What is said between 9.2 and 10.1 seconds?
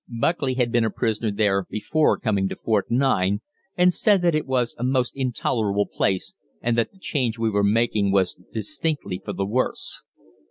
for the worse.